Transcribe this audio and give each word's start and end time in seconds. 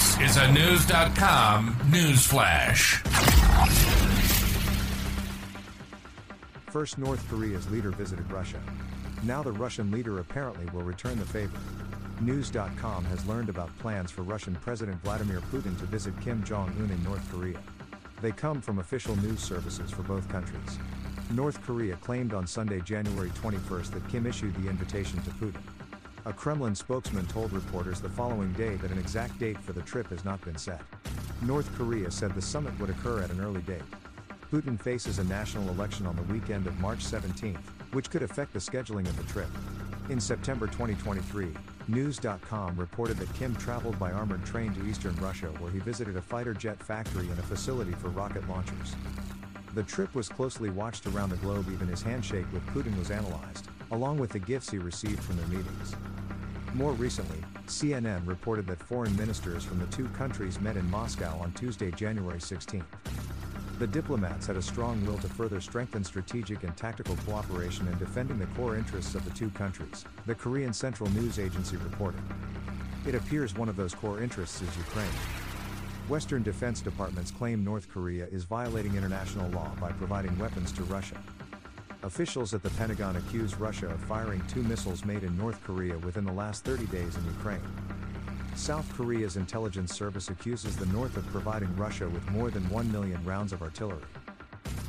This 0.00 0.30
is 0.30 0.36
a 0.38 0.50
News.com 0.52 1.76
news 1.92 2.24
flash. 2.24 3.02
First, 6.70 6.96
North 6.96 7.28
Korea's 7.28 7.70
leader 7.70 7.90
visited 7.90 8.32
Russia. 8.32 8.62
Now 9.24 9.42
the 9.42 9.52
Russian 9.52 9.90
leader 9.90 10.18
apparently 10.20 10.64
will 10.72 10.84
return 10.84 11.18
the 11.18 11.26
favor. 11.26 11.58
News.com 12.22 13.04
has 13.04 13.26
learned 13.26 13.50
about 13.50 13.78
plans 13.78 14.10
for 14.10 14.22
Russian 14.22 14.54
President 14.54 14.96
Vladimir 15.02 15.40
Putin 15.52 15.78
to 15.78 15.84
visit 15.84 16.18
Kim 16.22 16.42
Jong 16.44 16.72
un 16.78 16.90
in 16.90 17.04
North 17.04 17.30
Korea. 17.30 17.60
They 18.22 18.32
come 18.32 18.62
from 18.62 18.78
official 18.78 19.16
news 19.16 19.40
services 19.40 19.90
for 19.90 20.02
both 20.04 20.26
countries. 20.30 20.78
North 21.32 21.60
Korea 21.60 21.96
claimed 21.96 22.32
on 22.32 22.46
Sunday, 22.46 22.80
January 22.80 23.28
21st, 23.42 23.90
that 23.90 24.08
Kim 24.08 24.24
issued 24.24 24.54
the 24.54 24.70
invitation 24.70 25.20
to 25.24 25.30
Putin. 25.32 25.60
A 26.26 26.32
Kremlin 26.34 26.74
spokesman 26.74 27.24
told 27.26 27.50
reporters 27.50 27.98
the 28.00 28.08
following 28.10 28.52
day 28.52 28.76
that 28.76 28.90
an 28.90 28.98
exact 28.98 29.38
date 29.38 29.58
for 29.58 29.72
the 29.72 29.80
trip 29.80 30.10
has 30.10 30.22
not 30.22 30.38
been 30.42 30.56
set. 30.58 30.82
North 31.40 31.74
Korea 31.76 32.10
said 32.10 32.34
the 32.34 32.42
summit 32.42 32.78
would 32.78 32.90
occur 32.90 33.22
at 33.22 33.30
an 33.30 33.40
early 33.40 33.62
date. 33.62 33.80
Putin 34.52 34.78
faces 34.78 35.18
a 35.18 35.24
national 35.24 35.70
election 35.70 36.06
on 36.06 36.16
the 36.16 36.22
weekend 36.24 36.66
of 36.66 36.78
March 36.78 37.00
17, 37.02 37.54
which 37.92 38.10
could 38.10 38.22
affect 38.22 38.52
the 38.52 38.58
scheduling 38.58 39.06
of 39.06 39.16
the 39.16 39.32
trip. 39.32 39.48
In 40.10 40.20
September 40.20 40.66
2023, 40.66 41.54
News.com 41.88 42.76
reported 42.76 43.16
that 43.16 43.32
Kim 43.34 43.56
traveled 43.56 43.98
by 43.98 44.12
armored 44.12 44.44
train 44.44 44.74
to 44.74 44.86
eastern 44.86 45.16
Russia 45.16 45.46
where 45.58 45.70
he 45.70 45.78
visited 45.78 46.16
a 46.16 46.22
fighter 46.22 46.52
jet 46.52 46.82
factory 46.82 47.28
and 47.28 47.38
a 47.38 47.42
facility 47.42 47.92
for 47.92 48.08
rocket 48.08 48.46
launchers. 48.46 48.94
The 49.74 49.84
trip 49.84 50.14
was 50.14 50.28
closely 50.28 50.68
watched 50.68 51.06
around 51.06 51.30
the 51.30 51.36
globe, 51.36 51.66
even 51.72 51.88
his 51.88 52.02
handshake 52.02 52.46
with 52.52 52.66
Putin 52.66 52.96
was 52.98 53.10
analyzed, 53.10 53.68
along 53.90 54.18
with 54.18 54.30
the 54.30 54.38
gifts 54.38 54.70
he 54.70 54.78
received 54.78 55.22
from 55.22 55.36
their 55.36 55.46
meetings. 55.46 55.94
More 56.74 56.92
recently, 56.92 57.38
CNN 57.66 58.26
reported 58.26 58.66
that 58.68 58.82
foreign 58.82 59.16
ministers 59.16 59.64
from 59.64 59.78
the 59.80 59.86
two 59.86 60.06
countries 60.08 60.60
met 60.60 60.76
in 60.76 60.88
Moscow 60.90 61.36
on 61.40 61.52
Tuesday, 61.52 61.90
January 61.90 62.40
16. 62.40 62.84
The 63.80 63.86
diplomats 63.86 64.46
had 64.46 64.56
a 64.56 64.62
strong 64.62 65.04
will 65.06 65.18
to 65.18 65.28
further 65.28 65.60
strengthen 65.60 66.04
strategic 66.04 66.64
and 66.64 66.76
tactical 66.76 67.16
cooperation 67.26 67.88
in 67.88 67.98
defending 67.98 68.38
the 68.38 68.46
core 68.48 68.76
interests 68.76 69.14
of 69.14 69.24
the 69.24 69.30
two 69.30 69.50
countries, 69.50 70.04
the 70.26 70.34
Korean 70.34 70.72
Central 70.72 71.10
News 71.10 71.38
Agency 71.38 71.76
reported. 71.78 72.20
It 73.06 73.14
appears 73.14 73.54
one 73.54 73.70
of 73.70 73.76
those 73.76 73.94
core 73.94 74.22
interests 74.22 74.60
is 74.60 74.76
Ukraine. 74.76 75.08
Western 76.08 76.42
defense 76.42 76.80
departments 76.80 77.30
claim 77.30 77.64
North 77.64 77.88
Korea 77.88 78.26
is 78.26 78.44
violating 78.44 78.96
international 78.96 79.48
law 79.50 79.72
by 79.80 79.92
providing 79.92 80.36
weapons 80.38 80.72
to 80.72 80.82
Russia. 80.84 81.16
Officials 82.02 82.54
at 82.54 82.62
the 82.62 82.70
Pentagon 82.70 83.16
accuse 83.16 83.56
Russia 83.56 83.86
of 83.86 84.00
firing 84.00 84.42
two 84.48 84.62
missiles 84.62 85.04
made 85.04 85.22
in 85.22 85.36
North 85.36 85.62
Korea 85.62 85.98
within 85.98 86.24
the 86.24 86.32
last 86.32 86.64
30 86.64 86.86
days 86.86 87.14
in 87.14 87.24
Ukraine. 87.26 87.60
South 88.56 88.90
Korea's 88.96 89.36
intelligence 89.36 89.94
service 89.94 90.30
accuses 90.30 90.76
the 90.76 90.86
North 90.86 91.18
of 91.18 91.26
providing 91.26 91.74
Russia 91.76 92.08
with 92.08 92.28
more 92.30 92.50
than 92.50 92.66
1 92.70 92.90
million 92.90 93.22
rounds 93.22 93.52
of 93.52 93.60
artillery. 93.60 94.00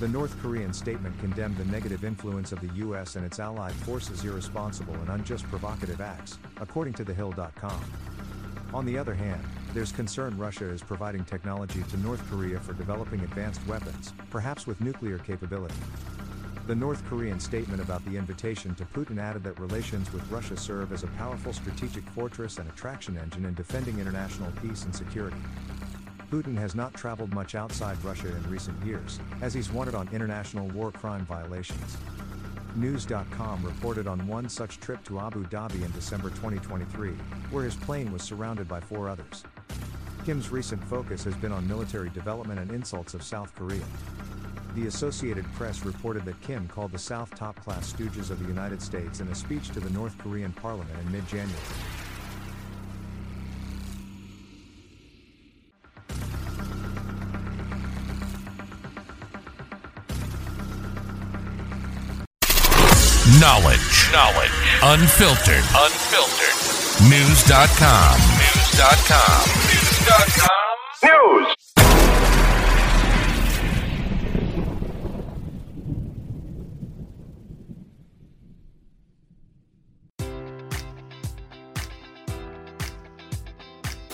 The 0.00 0.08
North 0.08 0.40
Korean 0.40 0.72
statement 0.72 1.18
condemned 1.20 1.58
the 1.58 1.66
negative 1.66 2.04
influence 2.04 2.52
of 2.52 2.60
the 2.60 2.74
U.S. 2.76 3.16
and 3.16 3.24
its 3.24 3.38
allied 3.38 3.74
forces' 3.74 4.24
irresponsible 4.24 4.94
and 4.94 5.10
unjust 5.10 5.44
provocative 5.44 6.00
acts, 6.00 6.38
according 6.58 6.94
to 6.94 7.04
TheHill.com. 7.04 7.84
On 8.72 8.86
the 8.86 8.96
other 8.96 9.14
hand, 9.14 9.44
there's 9.74 9.92
concern 9.92 10.36
Russia 10.38 10.68
is 10.68 10.82
providing 10.82 11.24
technology 11.24 11.82
to 11.90 11.96
North 11.98 12.28
Korea 12.30 12.58
for 12.58 12.72
developing 12.72 13.20
advanced 13.20 13.64
weapons, 13.66 14.14
perhaps 14.30 14.66
with 14.66 14.80
nuclear 14.80 15.18
capability. 15.18 15.74
The 16.66 16.74
North 16.74 17.04
Korean 17.10 17.38
statement 17.38 17.82
about 17.82 18.02
the 18.06 18.16
invitation 18.16 18.74
to 18.76 18.86
Putin 18.86 19.18
added 19.18 19.44
that 19.44 19.60
relations 19.60 20.10
with 20.14 20.26
Russia 20.30 20.56
serve 20.56 20.92
as 20.92 21.02
a 21.02 21.08
powerful 21.08 21.52
strategic 21.52 22.08
fortress 22.08 22.56
and 22.56 22.66
attraction 22.70 23.18
engine 23.18 23.44
in 23.44 23.52
defending 23.52 23.98
international 23.98 24.50
peace 24.62 24.84
and 24.84 24.96
security. 24.96 25.36
Putin 26.30 26.56
has 26.56 26.74
not 26.74 26.94
traveled 26.94 27.34
much 27.34 27.54
outside 27.54 28.02
Russia 28.02 28.28
in 28.28 28.50
recent 28.50 28.82
years, 28.82 29.20
as 29.42 29.52
he's 29.52 29.70
wanted 29.70 29.94
on 29.94 30.08
international 30.10 30.66
war 30.68 30.90
crime 30.90 31.26
violations. 31.26 31.98
News.com 32.76 33.62
reported 33.62 34.06
on 34.06 34.26
one 34.26 34.48
such 34.48 34.80
trip 34.80 35.04
to 35.04 35.20
Abu 35.20 35.44
Dhabi 35.44 35.84
in 35.84 35.92
December 35.92 36.30
2023, 36.30 37.10
where 37.50 37.64
his 37.64 37.76
plane 37.76 38.10
was 38.10 38.22
surrounded 38.22 38.66
by 38.66 38.80
four 38.80 39.10
others. 39.10 39.44
Kim's 40.24 40.48
recent 40.48 40.82
focus 40.84 41.24
has 41.24 41.34
been 41.34 41.52
on 41.52 41.68
military 41.68 42.08
development 42.08 42.58
and 42.58 42.70
insults 42.70 43.12
of 43.12 43.22
South 43.22 43.54
Korea. 43.54 43.84
The 44.74 44.88
Associated 44.88 45.44
Press 45.52 45.84
reported 45.84 46.24
that 46.24 46.40
Kim 46.40 46.66
called 46.66 46.90
the 46.90 46.98
South 46.98 47.32
top 47.36 47.54
class 47.62 47.92
stooges 47.92 48.30
of 48.30 48.40
the 48.40 48.48
United 48.48 48.82
States 48.82 49.20
in 49.20 49.28
a 49.28 49.34
speech 49.34 49.70
to 49.70 49.78
the 49.78 49.90
North 49.90 50.18
Korean 50.18 50.52
parliament 50.52 50.98
in 51.06 51.12
mid 51.12 51.26
January. 51.28 51.52
Knowledge. 63.40 64.10
Knowledge. 64.12 64.50
Unfiltered. 64.82 65.64
Unfiltered. 65.74 67.10
News.com. 67.10 68.18
News.com. 68.38 69.44
News.com. 69.70 70.48
News. 71.04 71.73